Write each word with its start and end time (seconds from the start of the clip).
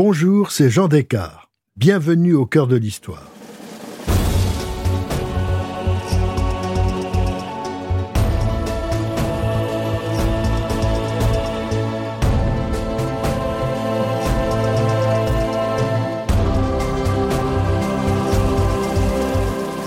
Bonjour, 0.00 0.52
c'est 0.52 0.70
Jean 0.70 0.86
Descartes. 0.86 1.48
Bienvenue 1.76 2.32
au 2.32 2.46
cœur 2.46 2.68
de 2.68 2.76
l'histoire. 2.76 3.26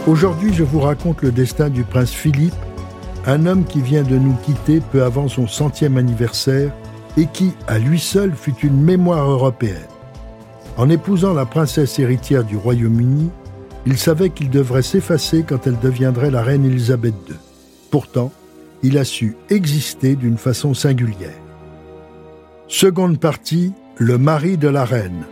Aujourd'hui, 0.07 0.53
je 0.53 0.63
vous 0.63 0.81
raconte 0.81 1.21
le 1.21 1.31
destin 1.31 1.69
du 1.69 1.83
prince 1.85 2.11
Philippe, 2.11 2.53
un 3.25 3.45
homme 3.45 3.63
qui 3.63 3.79
vient 3.79 4.03
de 4.03 4.17
nous 4.17 4.35
quitter 4.43 4.81
peu 4.81 5.05
avant 5.05 5.29
son 5.29 5.47
centième 5.47 5.95
anniversaire 5.95 6.73
et 7.15 7.27
qui, 7.27 7.53
à 7.65 7.79
lui 7.79 7.97
seul, 7.97 8.33
fut 8.35 8.57
une 8.61 8.81
mémoire 8.81 9.29
européenne. 9.29 9.87
En 10.81 10.89
épousant 10.89 11.35
la 11.35 11.45
princesse 11.45 11.99
héritière 11.99 12.43
du 12.43 12.57
Royaume-Uni, 12.57 13.29
il 13.85 13.99
savait 13.99 14.31
qu'il 14.31 14.49
devrait 14.49 14.81
s'effacer 14.81 15.43
quand 15.43 15.67
elle 15.67 15.77
deviendrait 15.77 16.31
la 16.31 16.41
reine 16.41 16.65
Élisabeth 16.65 17.13
II. 17.29 17.35
Pourtant, 17.91 18.33
il 18.81 18.97
a 18.97 19.03
su 19.03 19.35
exister 19.51 20.15
d'une 20.15 20.39
façon 20.39 20.73
singulière. 20.73 21.39
Seconde 22.67 23.19
partie, 23.19 23.73
le 23.97 24.17
mari 24.17 24.57
de 24.57 24.69
la 24.69 24.83
reine. 24.83 25.27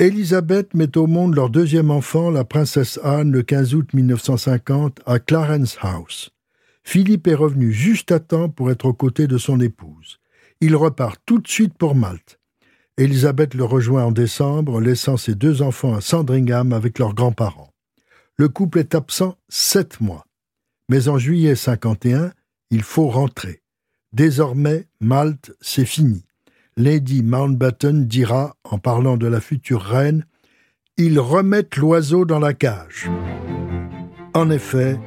Élisabeth 0.00 0.74
met 0.74 0.98
au 0.98 1.06
monde 1.06 1.36
leur 1.36 1.50
deuxième 1.50 1.92
enfant, 1.92 2.32
la 2.32 2.42
princesse 2.42 2.98
Anne, 3.04 3.30
le 3.30 3.44
15 3.44 3.74
août 3.76 3.94
1950 3.94 5.02
à 5.06 5.20
Clarence 5.20 5.78
House. 5.82 6.30
Philippe 6.82 7.28
est 7.28 7.36
revenu 7.36 7.70
juste 7.70 8.10
à 8.10 8.18
temps 8.18 8.48
pour 8.48 8.72
être 8.72 8.86
aux 8.86 8.92
côtés 8.92 9.28
de 9.28 9.38
son 9.38 9.60
épouse. 9.60 10.18
Il 10.60 10.74
repart 10.74 11.20
tout 11.26 11.38
de 11.38 11.48
suite 11.48 11.74
pour 11.74 11.94
Malte. 11.94 12.38
Élisabeth 12.98 13.54
le 13.54 13.64
rejoint 13.64 14.04
en 14.04 14.12
décembre, 14.12 14.80
laissant 14.80 15.18
ses 15.18 15.34
deux 15.34 15.60
enfants 15.60 15.94
à 15.94 16.00
Sandringham 16.00 16.72
avec 16.72 16.98
leurs 16.98 17.14
grands-parents. 17.14 17.72
Le 18.36 18.48
couple 18.48 18.78
est 18.78 18.94
absent 18.94 19.36
sept 19.48 20.00
mois. 20.00 20.24
Mais 20.88 21.08
en 21.08 21.18
juillet 21.18 21.56
51, 21.56 22.32
il 22.70 22.82
faut 22.82 23.08
rentrer. 23.08 23.62
Désormais, 24.12 24.88
Malte, 25.00 25.52
c'est 25.60 25.84
fini. 25.84 26.24
Lady 26.78 27.22
Mountbatten 27.22 28.06
dira, 28.06 28.56
en 28.64 28.78
parlant 28.78 29.16
de 29.16 29.26
la 29.26 29.40
future 29.40 29.82
reine, 29.82 30.24
Ils 30.98 31.20
remettent 31.20 31.76
l'oiseau 31.76 32.24
dans 32.24 32.38
la 32.38 32.54
cage. 32.54 33.10
En 34.32 34.48
effet, 34.48 34.98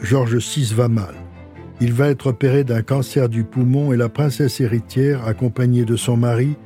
George 0.00 0.36
VI 0.36 0.74
va 0.74 0.88
mal. 0.88 1.14
Il 1.80 1.92
va 1.92 2.08
être 2.08 2.28
opéré 2.28 2.64
d'un 2.64 2.82
cancer 2.82 3.28
du 3.28 3.44
poumon 3.44 3.92
et 3.92 3.96
la 3.96 4.08
princesse 4.08 4.60
héritière, 4.60 5.26
accompagnée 5.26 5.84
de 5.84 5.96
son 5.96 6.16
mari, 6.16 6.56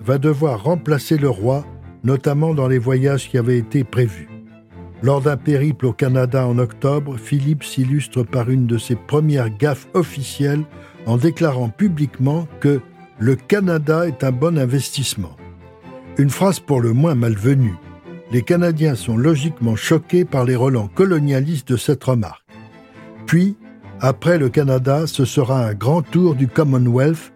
va 0.00 0.18
devoir 0.18 0.64
remplacer 0.64 1.18
le 1.18 1.28
roi, 1.28 1.66
notamment 2.04 2.54
dans 2.54 2.68
les 2.68 2.78
voyages 2.78 3.28
qui 3.28 3.36
avaient 3.36 3.58
été 3.58 3.84
prévus. 3.84 4.28
Lors 5.02 5.20
d'un 5.20 5.36
périple 5.36 5.86
au 5.86 5.92
Canada 5.92 6.46
en 6.46 6.58
octobre, 6.58 7.16
Philippe 7.18 7.64
s'illustre 7.64 8.22
par 8.22 8.50
une 8.50 8.66
de 8.66 8.78
ses 8.78 8.94
premières 8.94 9.50
gaffes 9.50 9.88
officielles 9.94 10.64
en 11.06 11.16
déclarant 11.16 11.68
publiquement 11.68 12.46
que 12.60 12.80
le 13.18 13.36
Canada 13.36 14.06
est 14.06 14.24
un 14.24 14.32
bon 14.32 14.56
investissement. 14.56 15.36
Une 16.18 16.30
phrase 16.30 16.60
pour 16.60 16.80
le 16.80 16.92
moins 16.92 17.14
malvenue. 17.14 17.74
Les 18.30 18.42
Canadiens 18.42 18.94
sont 18.94 19.16
logiquement 19.16 19.76
choqués 19.76 20.24
par 20.24 20.44
les 20.44 20.56
relents 20.56 20.88
colonialistes 20.88 21.68
de 21.68 21.76
cette 21.76 22.02
remarque. 22.04 22.44
Puis, 23.26 23.56
après 24.04 24.36
le 24.36 24.48
Canada, 24.48 25.06
ce 25.06 25.24
sera 25.24 25.64
un 25.64 25.74
grand 25.74 26.02
tour 26.02 26.34
du 26.34 26.48
Commonwealth, 26.48 27.32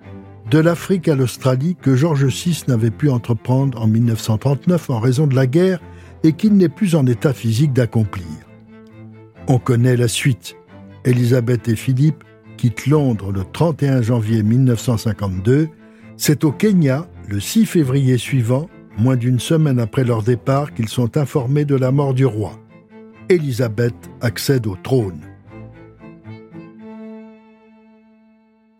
de 0.51 0.59
l'Afrique 0.59 1.07
à 1.07 1.15
l'Australie 1.15 1.77
que 1.81 1.95
George 1.95 2.25
VI 2.25 2.65
n'avait 2.67 2.91
pu 2.91 3.09
entreprendre 3.09 3.81
en 3.81 3.87
1939 3.87 4.91
en 4.91 4.99
raison 4.99 5.29
de 5.29 5.37
la 5.37 5.47
guerre 5.47 5.81
et 6.25 6.33
qu'il 6.33 6.55
n'est 6.55 6.69
plus 6.69 6.97
en 6.97 7.07
état 7.07 7.33
physique 7.33 7.73
d'accomplir. 7.73 8.27
On 9.47 9.59
connaît 9.59 9.97
la 9.97 10.09
suite. 10.09 10.57
Élisabeth 11.05 11.69
et 11.69 11.77
Philippe 11.77 12.25
quittent 12.57 12.89
Londres 12.89 13.31
le 13.31 13.45
31 13.45 14.03
janvier 14.03 14.43
1952. 14.43 15.69
C'est 16.17 16.43
au 16.43 16.51
Kenya, 16.51 17.07
le 17.29 17.39
6 17.39 17.67
février 17.67 18.19
suivant, 18.19 18.69
moins 18.99 19.17
d'une 19.17 19.39
semaine 19.39 19.79
après 19.79 20.03
leur 20.03 20.25
départ, 20.25 20.75
qu'ils 20.75 20.89
sont 20.89 21.17
informés 21.17 21.65
de 21.65 21.77
la 21.77 21.93
mort 21.93 22.13
du 22.13 22.27
roi. 22.27 22.59
Élisabeth 23.29 23.95
accède 24.21 24.67
au 24.67 24.77
trône. 24.83 25.21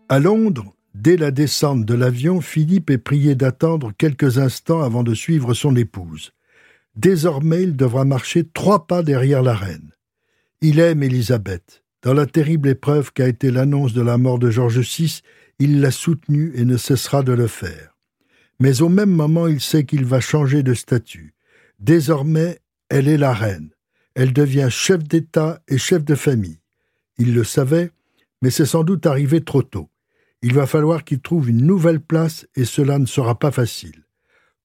À 0.09 0.19
Londres, 0.19 0.73
dès 0.95 1.17
la 1.17 1.31
descente 1.31 1.83
de 1.83 1.93
l'avion, 1.93 2.39
Philippe 2.39 2.89
est 2.89 2.97
prié 2.97 3.35
d'attendre 3.35 3.91
quelques 3.97 4.37
instants 4.37 4.81
avant 4.81 5.03
de 5.03 5.13
suivre 5.13 5.53
son 5.53 5.75
épouse. 5.75 6.31
Désormais, 6.95 7.63
il 7.63 7.75
devra 7.75 8.05
marcher 8.05 8.47
trois 8.47 8.87
pas 8.87 9.03
derrière 9.03 9.43
la 9.43 9.53
reine. 9.53 9.91
Il 10.61 10.79
aime 10.79 11.03
Élisabeth. 11.03 11.83
Dans 12.03 12.13
la 12.13 12.25
terrible 12.25 12.69
épreuve 12.69 13.11
qu'a 13.11 13.27
été 13.27 13.51
l'annonce 13.51 13.91
de 13.91 14.01
la 14.01 14.17
mort 14.17 14.39
de 14.39 14.49
George 14.49 14.79
VI, 14.79 15.23
il 15.59 15.81
l'a 15.81 15.91
soutenue 15.91 16.53
et 16.55 16.63
ne 16.63 16.77
cessera 16.77 17.21
de 17.21 17.33
le 17.33 17.47
faire. 17.47 17.97
Mais 18.61 18.81
au 18.81 18.87
même 18.87 19.11
moment, 19.11 19.47
il 19.47 19.59
sait 19.59 19.83
qu'il 19.83 20.05
va 20.05 20.21
changer 20.21 20.63
de 20.63 20.73
statut. 20.73 21.33
Désormais, 21.79 22.59
elle 22.87 23.09
est 23.09 23.17
la 23.17 23.33
reine. 23.33 23.71
Elle 24.15 24.31
devient 24.31 24.69
chef 24.71 25.03
d'État 25.03 25.61
et 25.67 25.77
chef 25.77 26.05
de 26.05 26.15
famille. 26.15 26.61
Il 27.17 27.33
le 27.33 27.43
savait, 27.43 27.91
mais 28.41 28.51
c'est 28.51 28.65
sans 28.65 28.85
doute 28.85 29.05
arrivé 29.05 29.43
trop 29.43 29.63
tôt. 29.63 29.89
Il 30.41 30.53
va 30.53 30.67
falloir 30.67 31.03
qu'il 31.03 31.19
trouve 31.19 31.49
une 31.49 31.65
nouvelle 31.65 31.99
place 31.99 32.47
et 32.55 32.65
cela 32.65 32.99
ne 32.99 33.05
sera 33.05 33.39
pas 33.39 33.51
facile. 33.51 34.03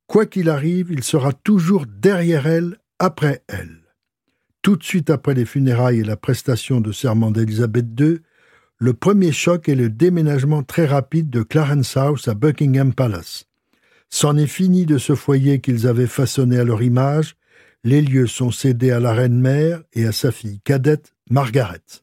Quoi 0.07 0.27
qu'il 0.27 0.51
arrive, 0.51 0.91
il 0.91 1.03
sera 1.03 1.33
toujours 1.33 1.87
derrière 1.87 2.47
elle, 2.47 2.79
après 2.99 3.43
elle. 3.49 3.79
Tout 4.61 4.77
de 4.77 4.85
suite 4.85 5.11
après 5.11 5.35
les 5.35 5.47
funérailles 5.47 6.01
et 6.01 6.05
la 6.05 6.17
prestation 6.17 6.81
de 6.81 6.93
serment 6.93 7.31
d'Élisabeth 7.31 7.87
II, 7.99 8.21
le 8.79 8.93
premier 8.95 9.33
choc 9.33 9.69
est 9.69 9.75
le 9.75 9.89
déménagement 9.89 10.63
très 10.63 10.87
rapide 10.87 11.31
de 11.31 11.43
Clarence 11.43 11.97
House 11.97 12.29
à 12.29 12.35
Buckingham 12.35 12.93
Palace. 12.93 13.47
C'en 14.11 14.37
est 14.37 14.47
fini 14.47 14.85
de 14.87 14.99
ce 14.99 15.15
foyer 15.15 15.61
qu'ils 15.61 15.87
avaient 15.87 16.07
façonné 16.07 16.59
à 16.59 16.65
leur 16.65 16.83
image, 16.83 17.37
les 17.85 18.03
lieux 18.03 18.27
sont 18.27 18.51
cédés 18.51 18.91
à 18.91 19.01
la 19.01 19.13
reine-mère 19.13 19.83
et 19.93 20.07
à 20.07 20.13
sa 20.13 20.31
fille 20.31 20.61
cadette, 20.61 21.15
Margaret. 21.31 22.02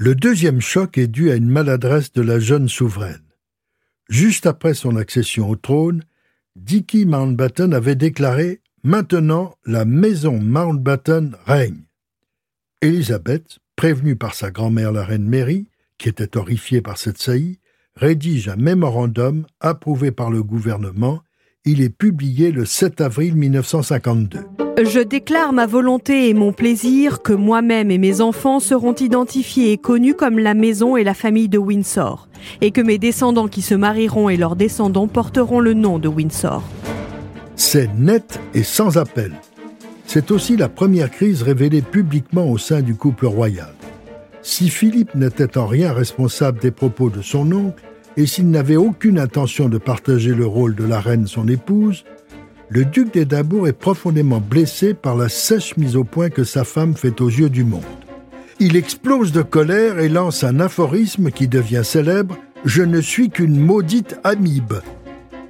Le 0.00 0.14
deuxième 0.14 0.60
choc 0.60 0.96
est 0.96 1.08
dû 1.08 1.32
à 1.32 1.34
une 1.34 1.50
maladresse 1.50 2.12
de 2.12 2.22
la 2.22 2.38
jeune 2.38 2.68
souveraine. 2.68 3.24
Juste 4.08 4.46
après 4.46 4.72
son 4.72 4.94
accession 4.94 5.50
au 5.50 5.56
trône, 5.56 6.04
Dicky 6.54 7.04
Mountbatten 7.04 7.74
avait 7.74 7.96
déclaré 7.96 8.60
Maintenant, 8.84 9.56
la 9.66 9.84
maison 9.84 10.38
Mountbatten 10.38 11.34
règne. 11.46 11.82
Élisabeth, 12.80 13.58
prévenue 13.74 14.14
par 14.14 14.34
sa 14.34 14.52
grand-mère 14.52 14.92
la 14.92 15.04
reine 15.04 15.28
Mary, 15.28 15.66
qui 15.98 16.08
était 16.08 16.36
horrifiée 16.36 16.80
par 16.80 16.96
cette 16.96 17.18
saillie, 17.18 17.58
rédige 17.96 18.48
un 18.48 18.54
mémorandum 18.54 19.46
approuvé 19.58 20.12
par 20.12 20.30
le 20.30 20.44
gouvernement. 20.44 21.24
Il 21.70 21.82
est 21.82 21.90
publié 21.90 22.50
le 22.50 22.64
7 22.64 23.02
avril 23.02 23.34
1952. 23.34 24.38
Je 24.82 25.00
déclare 25.00 25.52
ma 25.52 25.66
volonté 25.66 26.30
et 26.30 26.32
mon 26.32 26.50
plaisir 26.50 27.20
que 27.20 27.34
moi-même 27.34 27.90
et 27.90 27.98
mes 27.98 28.22
enfants 28.22 28.58
seront 28.58 28.94
identifiés 28.94 29.72
et 29.72 29.76
connus 29.76 30.14
comme 30.14 30.38
la 30.38 30.54
maison 30.54 30.96
et 30.96 31.04
la 31.04 31.12
famille 31.12 31.50
de 31.50 31.58
Windsor, 31.58 32.26
et 32.62 32.70
que 32.70 32.80
mes 32.80 32.96
descendants 32.96 33.48
qui 33.48 33.60
se 33.60 33.74
marieront 33.74 34.30
et 34.30 34.38
leurs 34.38 34.56
descendants 34.56 35.08
porteront 35.08 35.60
le 35.60 35.74
nom 35.74 35.98
de 35.98 36.08
Windsor. 36.08 36.62
C'est 37.54 37.94
net 37.98 38.40
et 38.54 38.62
sans 38.62 38.96
appel. 38.96 39.32
C'est 40.06 40.30
aussi 40.30 40.56
la 40.56 40.70
première 40.70 41.10
crise 41.10 41.42
révélée 41.42 41.82
publiquement 41.82 42.50
au 42.50 42.56
sein 42.56 42.80
du 42.80 42.94
couple 42.94 43.26
royal. 43.26 43.74
Si 44.40 44.70
Philippe 44.70 45.14
n'était 45.14 45.58
en 45.58 45.66
rien 45.66 45.92
responsable 45.92 46.60
des 46.60 46.70
propos 46.70 47.10
de 47.10 47.20
son 47.20 47.52
oncle, 47.52 47.84
et 48.16 48.26
s'il 48.26 48.50
n'avait 48.50 48.76
aucune 48.76 49.18
intention 49.18 49.68
de 49.68 49.78
partager 49.78 50.34
le 50.34 50.46
rôle 50.46 50.74
de 50.74 50.84
la 50.84 51.00
reine 51.00 51.26
son 51.26 51.48
épouse, 51.48 52.04
le 52.70 52.84
duc 52.84 53.14
d'Édimbourg 53.14 53.66
est 53.68 53.72
profondément 53.72 54.40
blessé 54.40 54.92
par 54.92 55.16
la 55.16 55.28
sèche 55.28 55.76
mise 55.76 55.96
au 55.96 56.04
point 56.04 56.28
que 56.28 56.44
sa 56.44 56.64
femme 56.64 56.94
fait 56.94 57.20
aux 57.20 57.28
yeux 57.28 57.48
du 57.48 57.64
monde. 57.64 57.82
Il 58.60 58.76
explose 58.76 59.32
de 59.32 59.42
colère 59.42 60.00
et 60.00 60.08
lance 60.08 60.44
un 60.44 60.60
aphorisme 60.60 61.30
qui 61.30 61.48
devient 61.48 61.82
célèbre 61.84 62.36
Je 62.64 62.82
ne 62.82 63.00
suis 63.00 63.30
qu'une 63.30 63.58
maudite 63.58 64.18
amibe. 64.24 64.74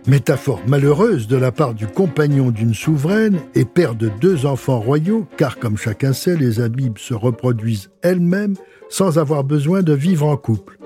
Métaphore 0.07 0.61
malheureuse 0.67 1.27
de 1.27 1.37
la 1.37 1.51
part 1.51 1.75
du 1.75 1.87
compagnon 1.87 2.51
d'une 2.51 2.75
souveraine 2.75 3.41
et 3.55 3.65
père 3.65 3.95
de 3.95 4.11
deux 4.21 4.47
enfants 4.47 4.81
royaux, 4.81 5.27
car 5.37 5.59
comme 5.59 5.77
chacun 5.77 6.13
sait, 6.13 6.37
les 6.37 6.61
amibes 6.61 6.99
se 6.99 7.15
reproduisent 7.15 7.91
elles-mêmes 8.03 8.55
sans 8.89 9.19
avoir 9.19 9.45
besoin 9.45 9.83
de 9.83 9.93
vivre 9.93 10.27
en 10.27 10.37
couple. 10.37 10.78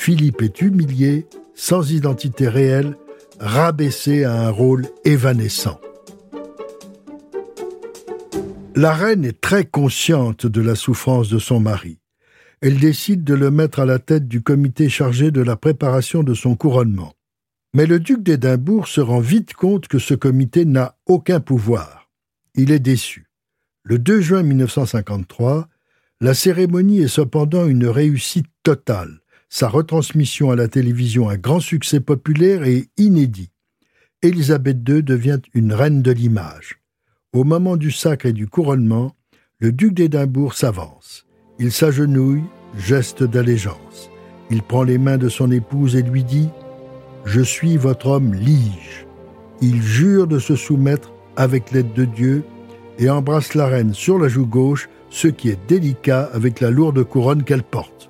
Philippe 0.00 0.40
est 0.40 0.62
humilié, 0.62 1.26
sans 1.54 1.92
identité 1.92 2.48
réelle, 2.48 2.96
rabaissé 3.38 4.24
à 4.24 4.32
un 4.32 4.48
rôle 4.48 4.86
évanescent. 5.04 5.78
La 8.74 8.94
reine 8.94 9.26
est 9.26 9.42
très 9.42 9.66
consciente 9.66 10.46
de 10.46 10.62
la 10.62 10.74
souffrance 10.74 11.28
de 11.28 11.38
son 11.38 11.60
mari. 11.60 11.98
Elle 12.62 12.78
décide 12.78 13.24
de 13.24 13.34
le 13.34 13.50
mettre 13.50 13.78
à 13.78 13.84
la 13.84 13.98
tête 13.98 14.26
du 14.26 14.40
comité 14.42 14.88
chargé 14.88 15.30
de 15.30 15.42
la 15.42 15.56
préparation 15.56 16.22
de 16.22 16.32
son 16.32 16.56
couronnement. 16.56 17.12
Mais 17.74 17.84
le 17.84 18.00
duc 18.00 18.22
d'Édimbourg 18.22 18.88
se 18.88 19.02
rend 19.02 19.20
vite 19.20 19.52
compte 19.52 19.86
que 19.86 19.98
ce 19.98 20.14
comité 20.14 20.64
n'a 20.64 20.96
aucun 21.04 21.40
pouvoir. 21.40 22.08
Il 22.54 22.72
est 22.72 22.78
déçu. 22.78 23.26
Le 23.82 23.98
2 23.98 24.22
juin 24.22 24.44
1953, 24.44 25.68
la 26.22 26.32
cérémonie 26.32 27.00
est 27.00 27.08
cependant 27.08 27.66
une 27.66 27.86
réussite 27.86 28.48
totale. 28.62 29.20
Sa 29.52 29.68
retransmission 29.68 30.52
à 30.52 30.56
la 30.56 30.68
télévision 30.68 31.28
un 31.28 31.36
grand 31.36 31.58
succès 31.58 31.98
populaire 31.98 32.62
et 32.62 32.88
inédit. 32.96 33.50
Élisabeth 34.22 34.88
II 34.88 35.02
devient 35.02 35.40
une 35.54 35.72
reine 35.72 36.02
de 36.02 36.12
l'image. 36.12 36.80
Au 37.32 37.42
moment 37.42 37.76
du 37.76 37.90
sacre 37.90 38.26
et 38.26 38.32
du 38.32 38.46
couronnement, 38.46 39.16
le 39.58 39.72
duc 39.72 39.92
d'Édimbourg 39.92 40.54
s'avance. 40.54 41.26
Il 41.58 41.72
s'agenouille, 41.72 42.44
geste 42.78 43.24
d'allégeance. 43.24 44.08
Il 44.52 44.62
prend 44.62 44.84
les 44.84 44.98
mains 44.98 45.18
de 45.18 45.28
son 45.28 45.50
épouse 45.50 45.96
et 45.96 46.02
lui 46.02 46.22
dit 46.22 46.48
Je 47.24 47.40
suis 47.40 47.76
votre 47.76 48.06
homme 48.06 48.32
lige. 48.32 49.04
Il 49.60 49.82
jure 49.82 50.28
de 50.28 50.38
se 50.38 50.54
soumettre 50.54 51.12
avec 51.34 51.72
l'aide 51.72 51.92
de 51.92 52.04
Dieu 52.04 52.44
et 53.00 53.10
embrasse 53.10 53.54
la 53.54 53.66
reine 53.66 53.94
sur 53.94 54.16
la 54.16 54.28
joue 54.28 54.46
gauche, 54.46 54.88
ce 55.10 55.26
qui 55.26 55.48
est 55.48 55.58
délicat 55.66 56.30
avec 56.32 56.60
la 56.60 56.70
lourde 56.70 57.02
couronne 57.02 57.42
qu'elle 57.42 57.64
porte. 57.64 58.09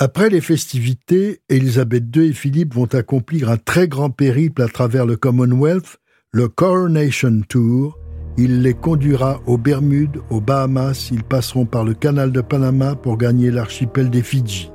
Après 0.00 0.30
les 0.30 0.40
festivités, 0.40 1.40
Élisabeth 1.48 2.04
II 2.14 2.28
et 2.28 2.32
Philippe 2.32 2.72
vont 2.72 2.86
accomplir 2.94 3.50
un 3.50 3.56
très 3.56 3.88
grand 3.88 4.10
périple 4.10 4.62
à 4.62 4.68
travers 4.68 5.04
le 5.04 5.16
Commonwealth, 5.16 5.98
le 6.30 6.46
Coronation 6.46 7.40
Tour, 7.48 7.98
il 8.36 8.62
les 8.62 8.74
conduira 8.74 9.40
aux 9.46 9.58
Bermudes, 9.58 10.20
aux 10.30 10.40
Bahamas, 10.40 11.08
ils 11.10 11.24
passeront 11.24 11.66
par 11.66 11.82
le 11.82 11.94
canal 11.94 12.30
de 12.30 12.40
Panama 12.40 12.94
pour 12.94 13.18
gagner 13.18 13.50
l'archipel 13.50 14.08
des 14.08 14.22
Fidji. 14.22 14.70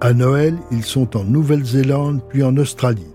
À 0.00 0.12
Noël, 0.12 0.56
ils 0.72 0.82
sont 0.82 1.16
en 1.16 1.22
Nouvelle-Zélande 1.22 2.20
puis 2.28 2.42
en 2.42 2.56
Australie. 2.56 3.14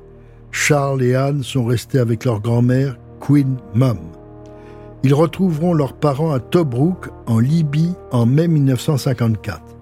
Charles 0.51 1.03
et 1.03 1.15
Anne 1.15 1.43
sont 1.43 1.65
restés 1.65 1.99
avec 1.99 2.23
leur 2.23 2.39
grand-mère, 2.39 2.97
Queen 3.19 3.57
Mum. 3.73 3.99
Ils 5.03 5.13
retrouveront 5.13 5.73
leurs 5.73 5.97
parents 5.97 6.31
à 6.31 6.39
Tobruk, 6.39 7.09
en 7.25 7.39
Libye, 7.39 7.91
en 8.11 8.25
mai 8.25 8.47
1954. 8.47 9.74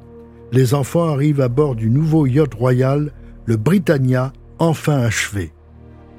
Les 0.53 0.75
enfants 0.75 1.09
arrivent 1.09 1.41
à 1.41 1.47
bord 1.47 1.73
du 1.73 1.89
nouveau 1.89 2.27
yacht 2.27 2.53
royal, 2.53 3.11
le 3.45 3.57
Britannia, 3.57 4.31
enfin 4.59 4.99
achevé. 4.99 5.51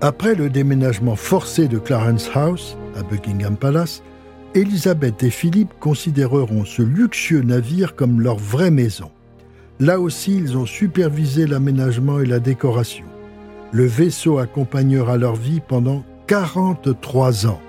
Après 0.01 0.35
le 0.35 0.51
déménagement 0.51 1.15
forcé 1.15 1.69
de 1.69 1.79
Clarence 1.79 2.29
House 2.35 2.77
à 2.97 3.05
Buckingham 3.05 3.57
Palace, 3.57 4.03
Elisabeth 4.57 5.23
et 5.23 5.31
Philippe 5.31 5.75
considéreront 5.79 6.65
ce 6.65 6.83
luxueux 6.83 7.43
navire 7.43 7.95
comme 7.95 8.21
leur 8.21 8.37
vraie 8.37 8.73
maison. 8.73 9.13
Là 9.79 10.01
aussi, 10.01 10.37
ils 10.37 10.57
ont 10.57 10.67
supervisé 10.67 11.47
l'aménagement 11.47 12.19
et 12.19 12.27
la 12.27 12.41
décoration. 12.41 13.05
Le 13.71 13.87
vaisseau 13.87 14.39
accompagnera 14.39 15.17
leur 15.17 15.37
vie 15.37 15.61
pendant 15.61 16.05
43 16.27 17.47
ans, 17.47 17.61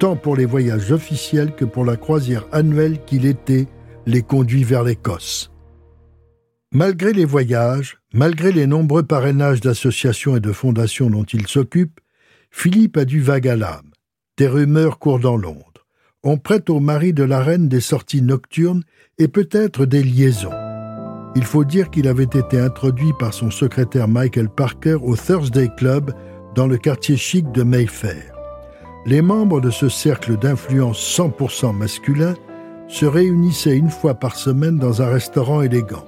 tant 0.00 0.16
pour 0.16 0.34
les 0.34 0.46
voyages 0.46 0.90
officiels 0.90 1.54
que 1.54 1.64
pour 1.64 1.84
la 1.84 1.96
croisière 1.96 2.46
annuelle 2.50 2.98
qui 3.06 3.20
l'été 3.20 3.68
les 4.06 4.22
conduit 4.22 4.64
vers 4.64 4.82
l'Écosse. 4.82 5.51
Malgré 6.74 7.12
les 7.12 7.26
voyages, 7.26 7.98
malgré 8.14 8.50
les 8.50 8.66
nombreux 8.66 9.02
parrainages 9.02 9.60
d'associations 9.60 10.36
et 10.36 10.40
de 10.40 10.52
fondations 10.52 11.10
dont 11.10 11.24
il 11.24 11.46
s'occupe, 11.46 12.00
Philippe 12.50 12.96
a 12.96 13.04
du 13.04 13.20
vague 13.20 13.46
à 13.46 13.56
l'âme. 13.56 13.90
Des 14.38 14.48
rumeurs 14.48 14.98
courent 14.98 15.18
dans 15.18 15.36
Londres. 15.36 15.86
On 16.22 16.38
prête 16.38 16.70
au 16.70 16.80
mari 16.80 17.12
de 17.12 17.24
la 17.24 17.42
reine 17.42 17.68
des 17.68 17.82
sorties 17.82 18.22
nocturnes 18.22 18.84
et 19.18 19.28
peut-être 19.28 19.84
des 19.84 20.02
liaisons. 20.02 20.54
Il 21.36 21.44
faut 21.44 21.64
dire 21.64 21.90
qu'il 21.90 22.08
avait 22.08 22.24
été 22.24 22.58
introduit 22.58 23.12
par 23.18 23.34
son 23.34 23.50
secrétaire 23.50 24.08
Michael 24.08 24.48
Parker 24.48 24.96
au 25.02 25.14
Thursday 25.14 25.68
Club 25.76 26.14
dans 26.54 26.66
le 26.66 26.78
quartier 26.78 27.18
chic 27.18 27.52
de 27.52 27.64
Mayfair. 27.64 28.32
Les 29.04 29.20
membres 29.20 29.60
de 29.60 29.70
ce 29.70 29.90
cercle 29.90 30.38
d'influence 30.38 31.18
100% 31.18 31.76
masculin 31.76 32.32
se 32.88 33.04
réunissaient 33.04 33.76
une 33.76 33.90
fois 33.90 34.14
par 34.14 34.36
semaine 34.36 34.78
dans 34.78 35.02
un 35.02 35.10
restaurant 35.10 35.60
élégant. 35.60 36.06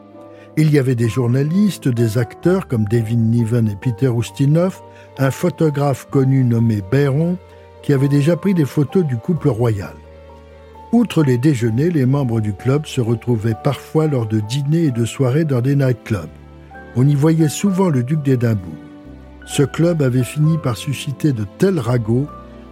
Il 0.57 0.73
y 0.73 0.79
avait 0.79 0.95
des 0.95 1.09
journalistes, 1.09 1.89
des 1.89 2.17
acteurs 2.17 2.69
comme 2.69 2.85
David 2.85 3.19
Niven 3.19 3.69
et 3.69 3.75
Peter 3.75 4.09
Ustinov, 4.17 4.83
un 5.19 5.33
photographe 5.33 6.07
connu 6.11 6.45
nommé 6.45 6.81
Bayron, 6.93 7.37
qui 7.83 7.93
avait 7.93 8.09
déjà 8.09 8.37
pris 8.37 8.55
des 8.55 8.65
photos 8.65 9.05
du 9.05 9.17
couple 9.17 9.49
royal. 9.49 9.95
Outre 10.93 11.25
les 11.25 11.39
déjeuners, 11.39 11.91
les 11.91 12.07
membres 12.07 12.41
du 12.41 12.53
club 12.53 12.87
se 12.87 13.01
retrouvaient 13.01 13.57
parfois 13.65 14.07
lors 14.07 14.27
de 14.27 14.39
dîners 14.39 14.85
et 14.85 14.91
de 14.93 15.05
soirées 15.05 15.45
dans 15.45 15.61
des 15.61 15.75
nightclubs. 15.75 16.31
On 16.95 17.07
y 17.07 17.17
voyait 17.17 17.49
souvent 17.49 17.89
le 17.89 18.05
duc 18.05 18.23
d'Édimbourg. 18.23 18.73
Ce 19.47 19.65
club 19.65 20.03
avait 20.03 20.23
fini 20.23 20.57
par 20.59 20.77
susciter 20.77 21.33
de 21.33 21.45
tels 21.59 21.81
ragots 21.81 22.29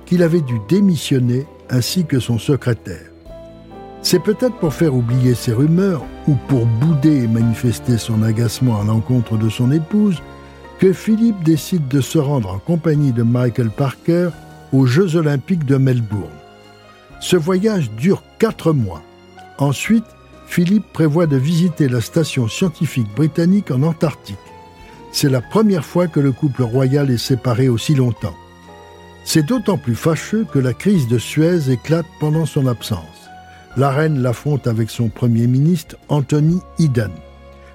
qu'il 0.07 0.23
avait 0.23 0.41
dû 0.41 0.55
démissionner 0.69 1.47
ainsi 1.69 2.05
que 2.05 2.21
son 2.21 2.39
secrétaire. 2.39 3.12
C'est 4.03 4.19
peut-être 4.19 4.57
pour 4.57 4.75
faire 4.75 4.95
oublier 4.95 5.35
ces 5.35 5.53
rumeurs, 5.53 6.03
ou 6.27 6.35
pour 6.49 6.67
bouder 6.67 7.23
et 7.23 7.29
manifester 7.29 7.99
son 7.99 8.23
agacement 8.23 8.81
à 8.81 8.85
l'encontre 8.85 9.37
de 9.37 9.49
son 9.49 9.71
épouse, 9.71 10.21
que 10.81 10.93
Philippe 10.93 11.45
décide 11.45 11.87
de 11.87 12.01
se 12.01 12.19
rendre 12.19 12.51
en 12.51 12.59
compagnie 12.59 13.13
de 13.13 13.23
Michael 13.23 13.71
Parker 13.71 14.31
aux 14.73 14.87
Jeux 14.87 15.15
olympiques 15.15 15.65
de 15.65 15.77
Melbourne. 15.77 16.31
Ce 17.21 17.37
voyage 17.37 17.93
dure 17.93 18.25
quatre 18.41 18.73
mois. 18.73 19.03
Ensuite, 19.59 20.05
Philippe 20.47 20.93
prévoit 20.93 21.27
de 21.27 21.37
visiter 21.37 21.89
la 21.89 22.01
station 22.01 22.49
scientifique 22.49 23.15
britannique 23.15 23.71
en 23.71 23.83
Antarctique. 23.83 24.37
C'est 25.13 25.31
la 25.31 25.41
première 25.41 25.85
fois 25.85 26.09
que 26.09 26.21
le 26.21 26.33
couple 26.33 26.65
royal 26.65 27.11
est 27.11 27.19
séparé 27.19 27.69
aussi 27.69 27.95
longtemps. 27.95 28.35
C'est 29.25 29.47
d'autant 29.47 29.79
plus 29.79 29.95
fâcheux 29.95 30.45
que 30.53 30.59
la 30.59 30.73
crise 30.73 31.07
de 31.07 31.19
Suez 31.19 31.71
éclate 31.71 32.07
pendant 32.19 32.47
son 32.47 32.67
absence 32.67 33.12
la 33.77 33.91
reine 33.91 34.21
l'affronte 34.21 34.67
avec 34.67 34.91
son 34.91 35.09
premier 35.09 35.47
ministre, 35.47 35.97
Anthony 36.09 36.61
Eden. 36.79 37.11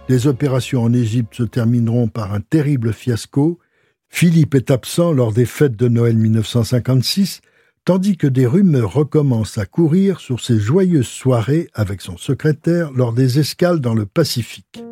Les 0.09 0.27
opérations 0.27 0.83
en 0.83 0.93
Égypte 0.93 1.35
se 1.35 1.43
termineront 1.43 2.07
par 2.07 2.33
un 2.33 2.39
terrible 2.39 2.93
fiasco. 2.93 3.59
Philippe 4.07 4.55
est 4.55 4.71
absent 4.71 5.11
lors 5.11 5.33
des 5.33 5.45
fêtes 5.45 5.75
de 5.75 5.87
Noël 5.87 6.15
1956, 6.15 7.41
tandis 7.83 8.15
que 8.15 8.27
des 8.27 8.45
rumeurs 8.45 8.93
recommencent 8.93 9.57
à 9.57 9.65
courir 9.65 10.19
sur 10.19 10.39
ses 10.39 10.59
joyeuses 10.59 11.07
soirées 11.07 11.67
avec 11.73 12.01
son 12.01 12.15
secrétaire 12.15 12.91
lors 12.91 13.13
des 13.13 13.39
escales 13.39 13.81
dans 13.81 13.95
le 13.95 14.05
Pacifique. 14.05 14.83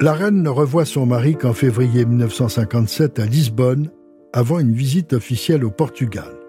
La 0.00 0.12
reine 0.12 0.42
ne 0.42 0.50
revoit 0.50 0.84
son 0.84 1.06
mari 1.06 1.36
qu'en 1.36 1.54
février 1.54 2.04
1957 2.04 3.20
à 3.20 3.26
Lisbonne, 3.26 3.90
avant 4.32 4.58
une 4.58 4.74
visite 4.74 5.12
officielle 5.12 5.64
au 5.64 5.70
Portugal. 5.70 6.43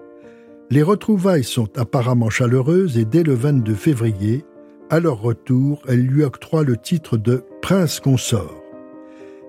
Les 0.71 0.81
retrouvailles 0.81 1.43
sont 1.43 1.77
apparemment 1.77 2.29
chaleureuses 2.29 2.97
et 2.97 3.05
dès 3.05 3.21
le 3.21 3.35
22 3.35 3.75
février, 3.75 4.45
à 4.89 4.99
leur 4.99 5.21
retour, 5.21 5.81
elle 5.87 6.01
lui 6.01 6.23
octroie 6.23 6.63
le 6.63 6.75
titre 6.75 7.17
de 7.17 7.43
prince 7.61 7.99
consort. 7.99 8.61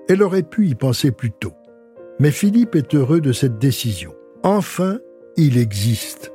Elle 0.09 0.23
aurait 0.23 0.43
pu 0.43 0.69
y 0.69 0.75
penser 0.75 1.11
plus 1.11 1.31
tôt. 1.31 1.55
Mais 2.21 2.31
Philippe 2.31 2.75
est 2.75 2.95
heureux 2.95 3.21
de 3.21 3.33
cette 3.33 3.59
décision. 3.59 4.15
Enfin, 4.43 4.99
il 5.37 5.59
existe. 5.59 6.33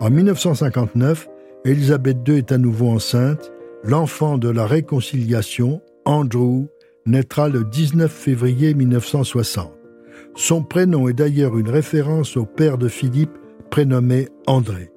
En 0.00 0.10
1959, 0.10 1.28
Élisabeth 1.64 2.18
II 2.26 2.38
est 2.38 2.52
à 2.52 2.58
nouveau 2.58 2.90
enceinte. 2.90 3.52
L'enfant 3.84 4.38
de 4.38 4.48
la 4.48 4.66
réconciliation, 4.66 5.80
Andrew, 6.04 6.66
naîtra 7.06 7.48
le 7.48 7.64
19 7.64 8.10
février 8.10 8.74
1960. 8.74 9.72
Son 10.34 10.62
prénom 10.62 11.08
est 11.08 11.12
d'ailleurs 11.12 11.58
une 11.58 11.68
référence 11.68 12.36
au 12.36 12.46
père 12.46 12.78
de 12.78 12.88
Philippe 12.88 13.36
prénommé 13.72 14.28
André. 14.46 14.90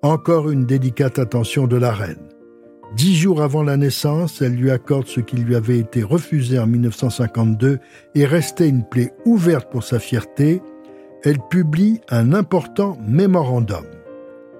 Encore 0.00 0.48
une 0.48 0.64
délicate 0.64 1.18
attention 1.18 1.66
de 1.66 1.76
la 1.76 1.92
reine. 1.92 2.30
Dix 2.96 3.14
jours 3.14 3.42
avant 3.42 3.62
la 3.62 3.76
naissance, 3.76 4.40
elle 4.40 4.54
lui 4.54 4.70
accorde 4.70 5.06
ce 5.06 5.20
qui 5.20 5.36
lui 5.36 5.54
avait 5.54 5.78
été 5.78 6.02
refusé 6.02 6.58
en 6.58 6.66
1952 6.66 7.78
et 8.14 8.24
restait 8.24 8.70
une 8.70 8.88
plaie 8.88 9.12
ouverte 9.26 9.70
pour 9.70 9.84
sa 9.84 9.98
fierté. 9.98 10.62
Elle 11.24 11.40
publie 11.50 12.00
un 12.08 12.32
important 12.32 12.96
mémorandum. 13.06 13.84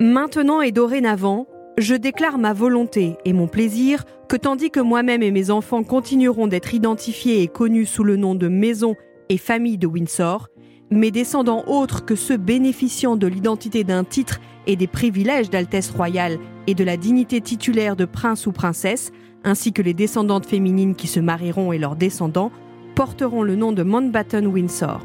Maintenant 0.01 0.61
et 0.61 0.71
dorénavant, 0.71 1.47
je 1.79 1.95
déclare 1.95 2.37
ma 2.37 2.53
volonté 2.53 3.17
et 3.25 3.33
mon 3.33 3.49
plaisir 3.49 4.05
que 4.29 4.37
tandis 4.37 4.71
que 4.71 4.81
moi-même 4.81 5.23
et 5.23 5.31
mes 5.31 5.51
enfants 5.51 5.83
continueront 5.83 6.47
d'être 6.47 6.75
identifiés 6.75 7.41
et 7.41 7.49
connus 7.49 7.87
sous 7.87 8.05
le 8.05 8.17
nom 8.17 8.35
de 8.35 8.49
maison 8.49 8.97
et 9.31 9.39
famille 9.39 9.79
de 9.79 9.87
Windsor, 9.87 10.51
mes 10.91 11.11
descendants 11.11 11.65
autres 11.67 12.05
que 12.05 12.15
ceux 12.15 12.37
bénéficiant 12.37 13.17
de 13.17 13.27
l'identité 13.27 13.85
d'un 13.85 14.05
titre 14.05 14.41
et 14.67 14.77
des 14.77 14.87
privilèges 14.87 15.51
d'Altesse 15.51 15.91
royale 15.91 16.39
et 16.67 16.75
de 16.75 16.85
la 16.85 16.97
dignité 16.97 17.41
titulaire 17.41 17.97
de 17.97 18.05
prince 18.05 18.47
ou 18.47 18.53
princesse, 18.53 19.13
ainsi 19.45 19.73
que 19.73 19.83
les 19.83 19.95
descendantes 19.95 20.47
féminines 20.47 20.95
qui 20.95 21.07
se 21.07 21.21
marieront 21.21 21.73
et 21.73 21.79
leurs 21.79 21.97
descendants, 21.97 22.51
porteront 22.95 23.43
le 23.43 23.57
nom 23.57 23.73
de 23.73 23.83
Mountbatten 23.83 24.47
Windsor. 24.47 25.01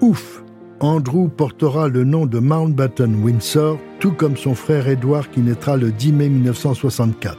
Ouf 0.00 0.42
Andrew 0.80 1.28
portera 1.28 1.88
le 1.88 2.04
nom 2.04 2.26
de 2.26 2.38
Mountbatten 2.38 3.22
Windsor, 3.22 3.78
tout 4.00 4.12
comme 4.12 4.36
son 4.36 4.54
frère 4.54 4.88
Édouard 4.88 5.30
qui 5.30 5.40
naîtra 5.40 5.76
le 5.76 5.92
10 5.92 6.12
mai 6.12 6.28
1964. 6.28 7.38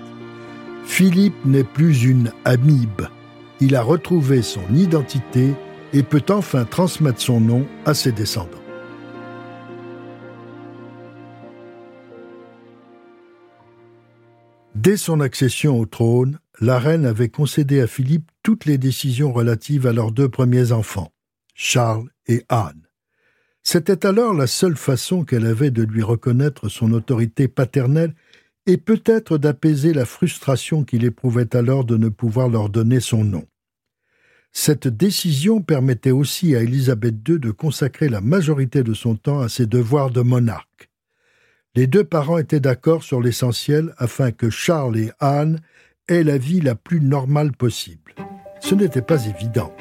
Philippe 0.86 1.46
n'est 1.46 1.64
plus 1.64 2.04
une 2.06 2.32
amibe. 2.46 3.08
il 3.60 3.76
a 3.76 3.82
retrouvé 3.82 4.42
son 4.42 4.62
identité 4.74 5.54
et 5.94 6.04
peut 6.04 6.26
enfin 6.30 6.66
transmettre 6.66 7.22
son 7.22 7.40
nom 7.40 7.66
à 7.86 7.94
ses 7.94 8.12
descendants. 8.12 8.62
Dès 14.76 14.98
son 14.98 15.20
accession 15.20 15.80
au 15.80 15.86
trône, 15.86 16.38
la 16.60 16.80
reine 16.80 17.06
avait 17.06 17.30
concédé 17.30 17.82
à 17.82 17.88
Philippe 17.88 18.30
toutes 18.44 18.66
les 18.66 18.78
décisions 18.78 19.34
relatives 19.34 19.88
à 19.88 19.94
leurs 19.94 20.12
deux 20.12 20.30
premiers 20.30 20.72
enfants, 20.72 21.12
Charles 21.54 22.10
et 22.28 22.44
Anne. 22.50 22.88
C'était 23.64 24.06
alors 24.06 24.34
la 24.34 24.46
seule 24.46 24.78
façon 24.78 25.24
qu'elle 25.24 25.48
avait 25.48 25.72
de 25.72 25.82
lui 25.82 26.04
reconnaître 26.04 26.70
son 26.70 26.92
autorité 26.94 27.48
paternelle 27.48 28.14
et 28.68 28.78
peut-être 28.78 29.38
d'apaiser 29.38 29.94
la 29.94 30.06
frustration 30.06 30.84
qu'il 30.84 31.04
éprouvait 31.04 31.56
alors 31.56 31.84
de 31.84 31.98
ne 31.98 32.10
pouvoir 32.10 32.48
leur 32.48 32.70
donner 32.70 33.00
son 33.00 33.24
nom. 33.24 33.48
Cette 34.58 34.88
décision 34.88 35.62
permettait 35.62 36.12
aussi 36.12 36.56
à 36.56 36.62
Élisabeth 36.62 37.16
II 37.28 37.40
de 37.40 37.52
consacrer 37.52 38.08
la 38.08 38.22
majorité 38.22 38.84
de 38.84 38.94
son 38.94 39.18
temps 39.18 39.42
à 39.42 39.50
ses 39.50 39.66
devoirs 39.66 40.12
de 40.12 40.22
monarque. 40.22 40.90
Les 41.76 41.88
deux 41.88 42.06
parents 42.06 42.38
étaient 42.38 42.62
d'accord 42.62 43.04
sur 43.04 43.22
l'essentiel 43.22 43.94
afin 43.98 44.32
que 44.32 44.50
Charles 44.50 44.98
et 44.98 45.12
Anne 45.20 45.60
aient 46.08 46.24
la 46.24 46.38
vie 46.38 46.62
la 46.62 46.74
plus 46.74 47.02
normale 47.02 47.52
possible. 47.52 48.16
Ce 48.62 48.74
n'était 48.74 49.02
pas 49.02 49.26
évident. 49.26 49.76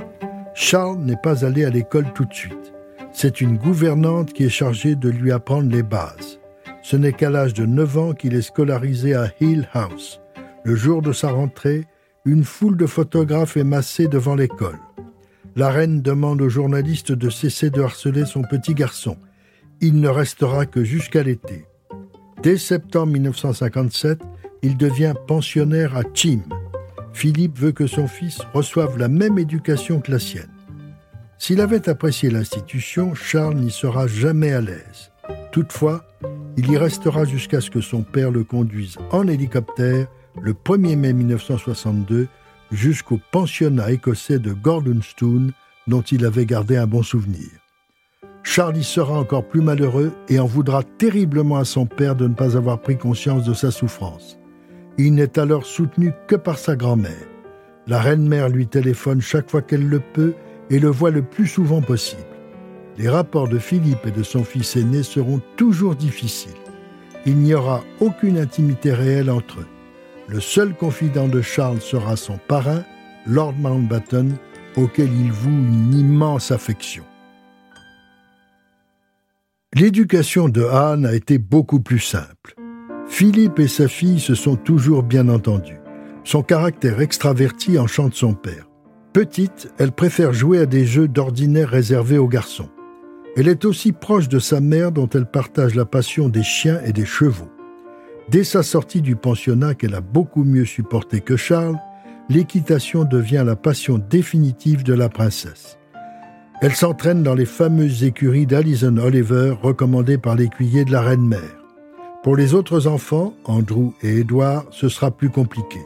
Charles 0.55 0.99
n'est 0.99 1.23
pas 1.23 1.45
allé 1.45 1.65
à 1.65 1.71
l'école 1.71 2.13
tout 2.13 2.25
de 2.25 2.35
suite. 2.35 2.75
C'est 3.13 3.41
une 3.41 3.57
gouvernante 3.57 4.33
qui 4.33 4.43
est 4.43 4.49
chargée 4.49 4.97
de 4.97 5.09
lui 5.09 5.31
apprendre 5.31 5.71
les 5.71 5.85
bases. 5.85 6.41
Ce 6.83 6.97
n'est 6.97 7.13
qu'à 7.13 7.31
l'âge 7.31 7.55
de 7.55 7.65
9 7.65 7.99
ans 7.99 8.13
qu'il 8.13 8.35
est 8.35 8.43
scolarisé 8.43 9.15
à 9.15 9.33
Hill 9.41 9.69
House. 9.73 10.21
Le 10.65 10.75
jour 10.75 11.01
de 11.01 11.13
sa 11.13 11.31
rentrée, 11.31 11.87
une 12.27 12.45
foule 12.45 12.77
de 12.77 12.87
photographes 12.87 13.57
est 13.57 13.65
massée 13.65 14.09
devant 14.09 14.35
l'école. 14.35 14.79
La 15.57 15.71
reine 15.71 16.01
demande 16.01 16.41
aux 16.41 16.49
journalistes 16.49 17.13
de 17.13 17.29
cesser 17.29 17.71
de 17.71 17.83
harceler 17.83 18.25
son 18.25 18.43
petit 18.43 18.75
garçon. 18.75 19.19
Il 19.81 20.01
ne 20.01 20.09
restera 20.09 20.65
que 20.65 20.83
jusqu'à 20.83 21.23
l'été. 21.23 21.67
Dès 22.43 22.57
septembre 22.57 23.13
1957, 23.13 24.21
il 24.63 24.77
devient 24.77 25.15
pensionnaire 25.27 25.97
à 25.97 26.03
Chim. 26.15 26.41
Philippe 27.13 27.59
veut 27.59 27.73
que 27.73 27.87
son 27.87 28.09
fils 28.09 28.39
reçoive 28.55 28.99
la 28.99 29.09
même 29.09 29.39
éducation 29.39 30.01
que 30.01 30.11
la 30.11 30.19
sienne. 30.19 30.49
S'il 31.39 31.61
avait 31.61 31.89
apprécié 31.89 32.31
l'institution, 32.31 33.15
Charles 33.15 33.57
n'y 33.57 33.71
sera 33.71 34.07
jamais 34.07 34.53
à 34.53 34.63
l'aise. 34.63 35.13
Toutefois, 35.53 36.05
il 36.57 36.71
y 36.71 36.77
restera 36.79 37.25
jusqu'à 37.25 37.61
ce 37.61 37.71
que 37.71 37.83
son 37.83 38.03
père 38.03 38.31
le 38.31 38.45
conduise 38.45 38.97
en 39.11 39.29
hélicoptère 39.29 40.09
le 40.41 40.53
1er 40.53 40.97
mai 40.97 41.13
1962 41.13 42.29
jusqu'au 42.73 43.21
pensionnat 43.31 43.93
écossais 43.93 44.39
de 44.39 44.53
Gordonstoun 44.53 45.53
dont 45.87 46.03
il 46.03 46.25
avait 46.25 46.47
gardé 46.47 46.77
un 46.77 46.87
bon 46.87 47.03
souvenir. 47.03 47.49
Charlie 48.43 48.85
sera 48.85 49.19
encore 49.19 49.47
plus 49.47 49.63
malheureux 49.63 50.13
et 50.29 50.39
en 50.39 50.47
voudra 50.47 50.83
terriblement 50.83 51.57
à 51.57 51.65
son 51.65 51.87
père 51.87 52.15
de 52.15 52.29
ne 52.29 52.35
pas 52.35 52.57
avoir 52.57 52.81
pris 52.81 52.99
conscience 52.99 53.45
de 53.45 53.55
sa 53.55 53.71
souffrance. 53.71 54.39
Il 54.99 55.15
n'est 55.15 55.39
alors 55.39 55.65
soutenu 55.65 56.13
que 56.29 56.37
par 56.37 56.59
sa 56.59 56.77
grand-mère. 56.77 57.27
La 57.87 58.01
reine-mère 58.01 58.49
lui 58.49 58.67
téléphone 58.67 59.21
chaque 59.21 59.51
fois 59.51 59.63
qu'elle 59.63 59.89
le 59.89 60.01
peut 60.01 60.35
et 60.71 60.79
le 60.79 60.89
voit 60.89 61.11
le 61.11 61.23
plus 61.23 61.47
souvent 61.47 61.81
possible. 61.81 62.23
Les 62.97 63.09
rapports 63.09 63.49
de 63.49 63.59
Philippe 63.59 64.07
et 64.07 64.11
de 64.11 64.23
son 64.23 64.45
fils 64.45 64.77
aîné 64.77 65.03
seront 65.03 65.41
toujours 65.57 65.97
difficiles. 65.97 66.53
Il 67.27 67.39
n'y 67.39 67.55
aura 67.55 67.83
aucune 68.01 68.39
intimité 68.39 68.93
réelle 68.93 69.31
entre 69.31 69.61
eux. 69.61 69.67
Le 70.29 70.41
seul 70.41 70.75
confident 70.75 71.29
de 71.29 71.43
Charles 71.43 71.81
sera 71.81 72.17
son 72.17 72.39
parrain, 72.49 72.85
Lord 73.27 73.55
Mountbatten, 73.59 74.37
auquel 74.77 75.11
il 75.13 75.31
voue 75.31 75.51
une 75.51 75.95
immense 75.95 76.51
affection. 76.51 77.05
L'éducation 79.75 80.49
de 80.49 80.63
Anne 80.63 81.05
a 81.05 81.15
été 81.15 81.39
beaucoup 81.39 81.81
plus 81.81 82.01
simple. 82.01 82.55
Philippe 83.07 83.59
et 83.59 83.69
sa 83.69 83.89
fille 83.89 84.21
se 84.21 84.35
sont 84.35 84.57
toujours 84.57 85.03
bien 85.03 85.29
entendus. 85.29 85.81
Son 86.25 86.43
caractère 86.43 87.01
extraverti 87.01 87.79
enchante 87.79 88.15
son 88.15 88.35
père. 88.35 88.69
Petite, 89.13 89.73
elle 89.79 89.93
préfère 89.93 90.33
jouer 90.33 90.59
à 90.59 90.67
des 90.67 90.87
jeux 90.87 91.07
d'ordinaire 91.07 91.69
réservés 91.69 92.19
aux 92.19 92.29
garçons. 92.29 92.71
Elle 93.37 93.49
est 93.49 93.65
aussi 93.65 93.93
proche 93.93 94.29
de 94.29 94.39
sa 94.39 94.61
mère 94.61 94.91
dont 94.91 95.09
elle 95.09 95.27
partage 95.27 95.75
la 95.75 95.85
passion 95.85 96.29
des 96.29 96.43
chiens 96.43 96.81
et 96.85 96.93
des 96.93 97.05
chevaux. 97.05 97.51
Dès 98.31 98.45
sa 98.45 98.63
sortie 98.63 99.03
du 99.03 99.17
pensionnat 99.17 99.75
qu'elle 99.75 99.95
a 99.95 100.01
beaucoup 100.01 100.45
mieux 100.45 100.65
supporté 100.65 101.21
que 101.21 101.37
Charles, 101.37 101.79
l'équitation 102.29 103.05
devient 103.05 103.45
la 103.45 103.57
passion 103.57 103.99
définitive 103.99 104.83
de 104.83 104.95
la 104.95 105.09
princesse. 105.09 105.79
Elle 106.63 106.75
s'entraîne 106.75 107.23
dans 107.23 107.35
les 107.35 107.45
fameuses 107.45 108.05
écuries 108.05 108.47
d'Alison 108.47 108.97
Oliver 108.97 109.55
recommandées 109.61 110.17
par 110.17 110.37
l'écuyer 110.37 110.85
de 110.87 110.93
la 110.93 111.03
reine-mère. 111.03 111.63
Pour 112.23 112.37
les 112.37 112.55
autres 112.55 112.87
enfants, 112.87 113.35
Andrew 113.45 113.93
et 114.03 114.21
Edward, 114.21 114.67
ce 114.71 114.89
sera 114.89 115.11
plus 115.11 115.29
compliqué. 115.29 115.81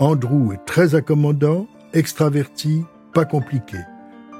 Andrew 0.00 0.52
est 0.52 0.64
très 0.66 0.96
accommodant, 0.96 1.68
extraverti, 1.92 2.82
pas 3.14 3.24
compliqué. 3.24 3.76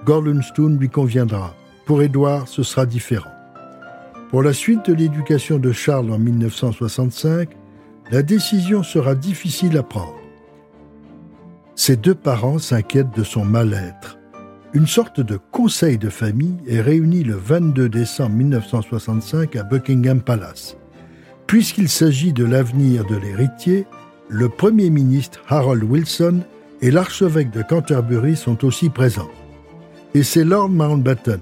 Gorlunstone 0.05 0.79
lui 0.79 0.89
conviendra. 0.89 1.55
Pour 1.87 2.03
Edward, 2.03 2.49
ce 2.49 2.65
sera 2.65 2.87
différent. 2.87 3.31
Pour 4.31 4.45
la 4.45 4.53
suite 4.53 4.89
de 4.89 4.95
l'éducation 4.95 5.59
de 5.59 5.73
Charles 5.73 6.13
en 6.13 6.19
1965, 6.19 7.49
la 8.13 8.23
décision 8.23 8.85
sera 8.85 9.17
difficile 9.17 9.77
à 9.77 9.83
prendre. 9.83 10.21
Ses 11.75 11.97
deux 11.97 12.15
parents 12.15 12.61
s'inquiètent 12.61 13.17
de 13.17 13.25
son 13.25 13.45
mal-être. 13.45 14.19
Une 14.73 14.87
sorte 14.87 15.21
de 15.21 15.37
conseil 15.51 15.99
de 15.99 16.09
famille 16.09 16.59
est 16.69 16.81
réuni 16.81 17.25
le 17.25 17.35
22 17.35 17.89
décembre 17.89 18.37
1965 18.37 19.57
à 19.57 19.65
Buckingham 19.65 20.21
Palace. 20.21 20.77
Puisqu'il 21.49 21.89
s'agit 21.89 22.33
de 22.33 22.45
l'avenir 22.45 23.05
de 23.07 23.17
l'héritier, 23.17 23.85
le 24.29 24.49
Premier 24.49 24.91
ministre 24.91 25.41
Harold 25.49 25.83
Wilson 25.83 26.43
et 26.83 26.93
l'archevêque 26.93 27.51
de 27.51 27.63
Canterbury 27.63 28.37
sont 28.37 28.65
aussi 28.65 28.91
présents. 28.91 29.31
Et 30.15 30.23
c'est 30.23 30.45
Lord 30.45 30.69
Mountbatten, 30.69 31.41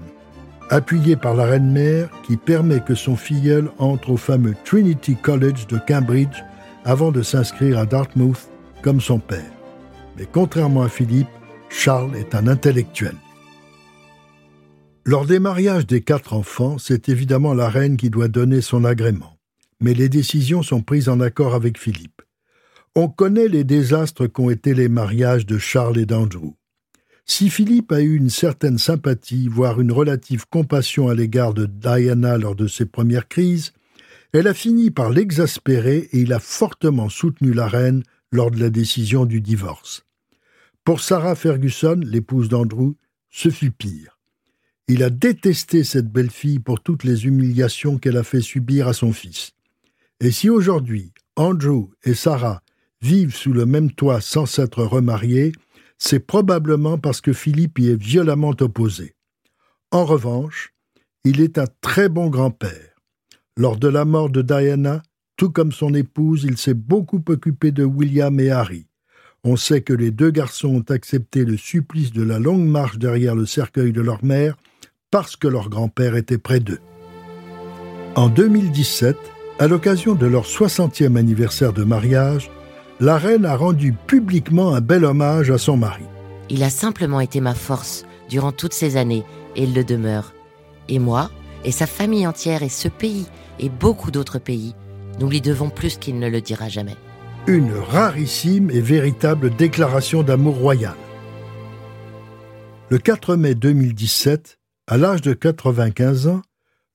appuyé 0.69 1.15
par 1.15 1.33
la 1.33 1.45
reine-mère, 1.45 2.09
qui 2.23 2.37
permet 2.37 2.81
que 2.81 2.95
son 2.95 3.15
filleul 3.15 3.69
entre 3.77 4.11
au 4.11 4.17
fameux 4.17 4.55
Trinity 4.63 5.15
College 5.15 5.67
de 5.67 5.79
Cambridge 5.87 6.43
avant 6.85 7.11
de 7.11 7.21
s'inscrire 7.21 7.79
à 7.79 7.85
Dartmouth 7.85 8.49
comme 8.81 9.01
son 9.01 9.19
père. 9.19 9.51
Mais 10.17 10.27
contrairement 10.31 10.83
à 10.83 10.89
Philippe, 10.89 11.27
Charles 11.69 12.15
est 12.15 12.35
un 12.35 12.47
intellectuel. 12.47 13.15
Lors 15.05 15.25
des 15.25 15.39
mariages 15.39 15.87
des 15.87 16.01
quatre 16.01 16.33
enfants, 16.33 16.77
c'est 16.77 17.09
évidemment 17.09 17.53
la 17.53 17.69
reine 17.69 17.97
qui 17.97 18.09
doit 18.09 18.27
donner 18.27 18.61
son 18.61 18.85
agrément. 18.85 19.37
Mais 19.81 19.93
les 19.93 20.09
décisions 20.09 20.61
sont 20.61 20.81
prises 20.81 21.09
en 21.09 21.19
accord 21.19 21.55
avec 21.55 21.79
Philippe. 21.79 22.21
On 22.95 23.07
connaît 23.07 23.47
les 23.47 23.63
désastres 23.63 24.27
qu'ont 24.27 24.49
été 24.49 24.73
les 24.73 24.89
mariages 24.89 25.45
de 25.45 25.57
Charles 25.57 25.97
et 25.97 26.05
d'Andrew. 26.05 26.58
Si 27.31 27.51
Philippe 27.51 27.91
a 27.91 28.01
eu 28.01 28.15
une 28.15 28.31
certaine 28.31 28.79
sympathie, 28.79 29.47
voire 29.47 29.79
une 29.79 29.91
relative 29.91 30.47
compassion 30.49 31.09
à 31.09 31.13
l'égard 31.13 31.53
de 31.53 31.67
Diana 31.67 32.39
lors 32.39 32.55
de 32.55 32.65
ses 32.65 32.87
premières 32.87 33.27
crises, 33.27 33.71
elle 34.33 34.47
a 34.47 34.55
fini 34.55 34.89
par 34.89 35.11
l'exaspérer 35.11 36.09
et 36.11 36.21
il 36.21 36.33
a 36.33 36.39
fortement 36.39 37.07
soutenu 37.07 37.53
la 37.53 37.67
reine 37.67 38.01
lors 38.31 38.49
de 38.49 38.59
la 38.59 38.71
décision 38.71 39.25
du 39.25 39.41
divorce. 39.41 40.05
Pour 40.83 41.01
Sarah 41.01 41.35
Ferguson, 41.35 42.01
l'épouse 42.03 42.49
d'Andrew, 42.49 42.95
ce 43.29 43.49
fut 43.49 43.71
pire. 43.71 44.17
Il 44.87 45.03
a 45.03 45.11
détesté 45.11 45.83
cette 45.83 46.11
belle-fille 46.11 46.59
pour 46.59 46.81
toutes 46.81 47.03
les 47.03 47.27
humiliations 47.27 47.99
qu'elle 47.99 48.17
a 48.17 48.23
fait 48.23 48.41
subir 48.41 48.87
à 48.87 48.93
son 48.93 49.13
fils. 49.13 49.51
Et 50.19 50.31
si 50.31 50.49
aujourd'hui 50.49 51.11
Andrew 51.35 51.91
et 52.03 52.15
Sarah 52.15 52.63
vivent 53.03 53.35
sous 53.35 53.53
le 53.53 53.67
même 53.67 53.91
toit 53.91 54.19
sans 54.19 54.47
s'être 54.47 54.83
remariés, 54.83 55.51
c'est 55.99 56.25
probablement 56.25 56.97
parce 56.97 57.21
que 57.21 57.33
Philippe 57.33 57.77
y 57.79 57.89
est 57.89 58.01
violemment 58.01 58.55
opposé. 58.61 59.15
En 59.91 60.05
revanche, 60.05 60.73
il 61.25 61.41
est 61.41 61.57
un 61.57 61.67
très 61.81 62.09
bon 62.09 62.29
grand-père. 62.29 62.95
Lors 63.57 63.77
de 63.77 63.89
la 63.89 64.05
mort 64.05 64.29
de 64.29 64.41
Diana, 64.41 65.03
tout 65.35 65.49
comme 65.49 65.73
son 65.73 65.93
épouse, 65.93 66.45
il 66.45 66.57
s'est 66.57 66.73
beaucoup 66.73 67.23
occupé 67.27 67.71
de 67.71 67.83
William 67.83 68.39
et 68.39 68.49
Harry. 68.49 68.87
On 69.43 69.55
sait 69.55 69.81
que 69.81 69.93
les 69.93 70.11
deux 70.11 70.31
garçons 70.31 70.75
ont 70.75 70.93
accepté 70.93 71.45
le 71.45 71.57
supplice 71.57 72.11
de 72.11 72.23
la 72.23 72.39
longue 72.39 72.65
marche 72.65 72.97
derrière 72.97 73.35
le 73.35 73.45
cercueil 73.45 73.91
de 73.91 74.01
leur 74.01 74.23
mère 74.23 74.57
parce 75.11 75.35
que 75.35 75.47
leur 75.47 75.69
grand-père 75.69 76.15
était 76.15 76.37
près 76.37 76.59
d'eux. 76.59 76.79
En 78.15 78.29
2017, 78.29 79.17
à 79.59 79.67
l'occasion 79.67 80.15
de 80.15 80.25
leur 80.25 80.45
60e 80.45 81.17
anniversaire 81.17 81.73
de 81.73 81.83
mariage, 81.83 82.49
la 82.99 83.17
reine 83.17 83.45
a 83.45 83.55
rendu 83.55 83.93
publiquement 83.93 84.75
un 84.75 84.81
bel 84.81 85.05
hommage 85.05 85.51
à 85.51 85.57
son 85.57 85.77
mari. 85.77 86.03
Il 86.49 86.63
a 86.63 86.69
simplement 86.69 87.21
été 87.21 87.39
ma 87.39 87.55
force 87.55 88.05
durant 88.29 88.51
toutes 88.51 88.73
ces 88.73 88.97
années, 88.97 89.23
et 89.55 89.63
il 89.63 89.73
le 89.73 89.83
demeure. 89.83 90.33
Et 90.89 90.99
moi, 90.99 91.31
et 91.63 91.71
sa 91.71 91.87
famille 91.87 92.27
entière, 92.27 92.61
et 92.61 92.69
ce 92.69 92.89
pays, 92.89 93.25
et 93.59 93.69
beaucoup 93.69 94.11
d'autres 94.11 94.39
pays, 94.39 94.75
nous 95.19 95.29
lui 95.29 95.41
devons 95.41 95.69
plus 95.69 95.97
qu'il 95.97 96.19
ne 96.19 96.29
le 96.29 96.41
dira 96.41 96.67
jamais. 96.67 96.95
Une 97.47 97.71
rarissime 97.71 98.69
et 98.69 98.81
véritable 98.81 99.55
déclaration 99.55 100.23
d'amour 100.23 100.57
royal. 100.57 100.95
Le 102.89 102.97
4 102.97 103.35
mai 103.35 103.55
2017, 103.55 104.59
à 104.87 104.97
l'âge 104.97 105.21
de 105.21 105.33
95 105.33 106.27
ans, 106.27 106.41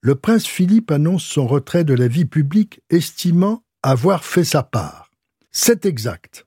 le 0.00 0.16
prince 0.16 0.46
Philippe 0.46 0.90
annonce 0.90 1.24
son 1.24 1.46
retrait 1.46 1.84
de 1.84 1.94
la 1.94 2.08
vie 2.08 2.26
publique, 2.26 2.82
estimant 2.90 3.62
avoir 3.82 4.24
fait 4.24 4.44
sa 4.44 4.62
part. 4.62 5.03
C'est 5.56 5.86
exact. 5.86 6.46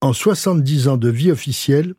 En 0.00 0.12
70 0.12 0.88
ans 0.88 0.96
de 0.96 1.08
vie 1.08 1.30
officielle, 1.30 1.94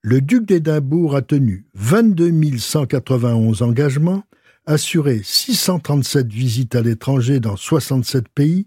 le 0.00 0.22
duc 0.22 0.46
d'Édimbourg 0.46 1.14
a 1.14 1.20
tenu 1.20 1.66
22 1.74 2.56
191 2.56 3.60
engagements, 3.60 4.24
assuré 4.64 5.20
637 5.22 6.32
visites 6.32 6.74
à 6.74 6.80
l'étranger 6.80 7.38
dans 7.38 7.56
67 7.56 8.30
pays, 8.30 8.66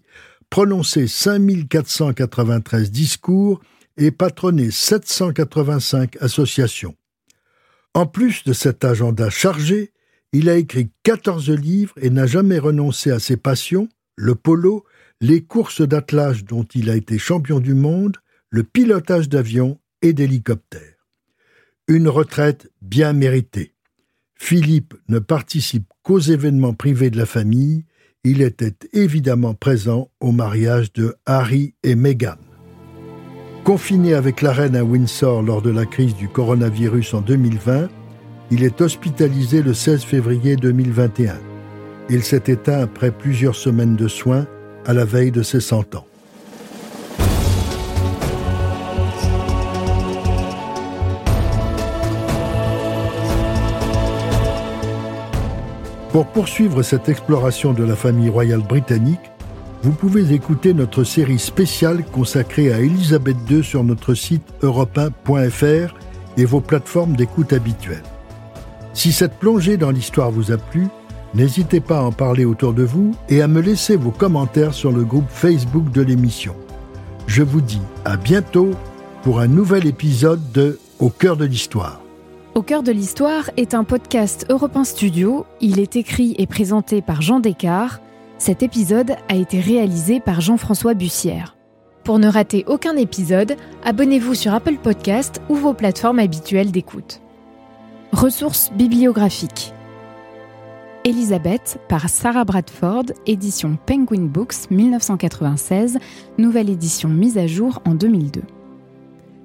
prononcé 0.51 1.07
5 1.07 1.67
493 1.67 2.91
discours 2.91 3.61
et 3.97 4.11
patronné 4.11 4.69
785 4.69 6.17
associations. 6.21 6.95
En 7.95 8.05
plus 8.05 8.43
de 8.43 8.53
cet 8.53 8.85
agenda 8.85 9.31
chargé, 9.31 9.91
il 10.33 10.49
a 10.49 10.55
écrit 10.55 10.91
14 11.01 11.49
livres 11.49 11.95
et 11.99 12.11
n'a 12.11 12.27
jamais 12.27 12.59
renoncé 12.59 13.09
à 13.09 13.17
ses 13.17 13.37
passions, 13.37 13.89
le 14.15 14.35
polo, 14.35 14.85
les 15.21 15.41
courses 15.41 15.81
d'attelage 15.81 16.45
dont 16.45 16.65
il 16.75 16.89
a 16.89 16.95
été 16.95 17.17
champion 17.17 17.59
du 17.59 17.73
monde, 17.73 18.17
le 18.49 18.63
pilotage 18.63 19.29
d'avions 19.29 19.79
et 20.01 20.13
d'hélicoptères. 20.13 21.07
Une 21.87 22.07
retraite 22.07 22.69
bien 22.81 23.13
méritée. 23.13 23.73
Philippe 24.35 24.93
ne 25.09 25.19
participe 25.19 25.91
qu'aux 26.03 26.19
événements 26.19 26.73
privés 26.73 27.09
de 27.09 27.17
la 27.17 27.25
famille, 27.25 27.85
il 28.23 28.41
était 28.41 28.75
évidemment 28.93 29.53
présent 29.53 30.11
au 30.19 30.31
mariage 30.31 30.93
de 30.93 31.15
Harry 31.25 31.73
et 31.83 31.95
Meghan. 31.95 32.35
Confiné 33.63 34.13
avec 34.13 34.41
la 34.41 34.53
reine 34.53 34.75
à 34.75 34.83
Windsor 34.83 35.41
lors 35.41 35.61
de 35.61 35.71
la 35.71 35.85
crise 35.85 36.15
du 36.15 36.29
coronavirus 36.29 37.15
en 37.15 37.21
2020, 37.21 37.89
il 38.51 38.63
est 38.63 38.79
hospitalisé 38.79 39.61
le 39.61 39.73
16 39.73 40.03
février 40.03 40.55
2021. 40.55 41.37
Il 42.09 42.23
s'est 42.23 42.43
éteint 42.47 42.79
après 42.79 43.11
plusieurs 43.11 43.55
semaines 43.55 43.95
de 43.95 44.07
soins 44.07 44.47
à 44.87 44.93
la 44.93 45.05
veille 45.05 45.31
de 45.31 45.43
ses 45.43 45.59
100 45.59 45.95
ans. 45.95 46.05
Pour 56.11 56.25
poursuivre 56.25 56.81
cette 56.81 57.09
exploration 57.09 57.73
de 57.73 57.83
la 57.83 57.95
famille 57.95 58.29
royale 58.29 58.61
britannique, 58.61 59.19
vous 59.83 59.91
pouvez 59.91 60.33
écouter 60.33 60.73
notre 60.73 61.03
série 61.03 61.37
spéciale 61.37 62.03
consacrée 62.03 62.73
à 62.73 62.79
Elisabeth 62.79 63.37
II 63.47 63.63
sur 63.63 63.83
notre 63.83 64.15
site 64.15 64.41
europe 64.63 64.99
et 66.37 66.45
vos 66.45 66.61
plateformes 66.61 67.15
d'écoute 67.15 67.53
habituelles. 67.53 68.01
Si 68.93 69.11
cette 69.11 69.37
plongée 69.37 69.77
dans 69.77 69.91
l'histoire 69.91 70.31
vous 70.31 70.51
a 70.51 70.57
plu, 70.57 70.87
n'hésitez 71.33 71.79
pas 71.79 71.99
à 71.99 72.03
en 72.03 72.11
parler 72.11 72.45
autour 72.45 72.73
de 72.73 72.83
vous 72.83 73.15
et 73.29 73.41
à 73.41 73.47
me 73.47 73.61
laisser 73.61 73.95
vos 73.95 74.11
commentaires 74.11 74.73
sur 74.73 74.91
le 74.91 75.03
groupe 75.03 75.29
Facebook 75.29 75.91
de 75.91 76.01
l'émission. 76.01 76.55
Je 77.27 77.43
vous 77.43 77.61
dis 77.61 77.81
à 78.05 78.17
bientôt 78.17 78.71
pour 79.23 79.39
un 79.39 79.47
nouvel 79.47 79.87
épisode 79.87 80.51
de 80.51 80.79
Au 80.99 81.09
cœur 81.09 81.37
de 81.37 81.45
l'histoire. 81.45 82.01
Au 82.55 82.61
cœur 82.61 82.81
de 82.81 82.91
l'histoire 82.91 83.51
est 83.57 83.73
un 83.73 83.83
podcast 83.83 84.45
Europe 84.49 84.77
Studio. 84.83 85.45
Il 85.61 85.79
est 85.79 85.95
écrit 85.95 86.35
et 86.37 86.47
présenté 86.47 87.01
par 87.01 87.21
Jean 87.21 87.39
Descartes 87.39 88.01
cet 88.37 88.61
épisode 88.61 89.15
a 89.29 89.35
été 89.35 89.59
réalisé 89.59 90.19
par 90.19 90.41
Jean-François 90.41 90.93
Bussière. 90.93 91.55
Pour 92.03 92.19
ne 92.19 92.27
rater 92.27 92.63
aucun 92.67 92.95
épisode, 92.95 93.55
abonnez-vous 93.83 94.35
sur 94.35 94.53
Apple 94.53 94.77
Podcast 94.77 95.41
ou 95.49 95.55
vos 95.55 95.73
plateformes 95.73 96.19
habituelles 96.19 96.71
d'écoute. 96.71 97.19
Ressources 98.11 98.71
bibliographiques. 98.73 99.73
Elisabeth 101.07 101.79
par 101.87 102.09
Sarah 102.09 102.43
Bradford, 102.43 103.05
édition 103.27 103.77
Penguin 103.85 104.25
Books 104.25 104.69
1996, 104.69 105.99
nouvelle 106.37 106.69
édition 106.69 107.07
mise 107.07 107.37
à 107.37 107.47
jour 107.47 107.81
en 107.85 107.95
2002. 107.95 108.41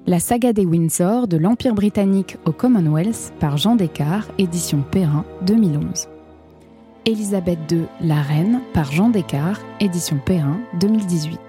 La 0.05 0.19
saga 0.19 0.51
des 0.51 0.65
Windsor 0.65 1.29
de 1.29 1.37
l'Empire 1.37 1.73
britannique 1.73 2.35
au 2.45 2.51
Commonwealth 2.51 3.31
par 3.39 3.55
Jean 3.55 3.77
Descartes, 3.77 4.29
édition 4.37 4.83
Perrin 4.91 5.23
2011. 5.43 6.09
Élisabeth 7.05 7.59
II, 7.71 7.85
La 8.01 8.21
Reine 8.21 8.59
par 8.73 8.91
Jean 8.91 9.07
Descartes, 9.07 9.63
édition 9.79 10.19
Perrin 10.25 10.59
2018. 10.81 11.39